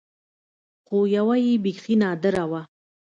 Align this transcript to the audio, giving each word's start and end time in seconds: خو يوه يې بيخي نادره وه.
خو 0.85 0.97
يوه 1.15 1.35
يې 1.45 1.53
بيخي 1.63 1.95
نادره 2.01 2.45
وه. 2.51 2.61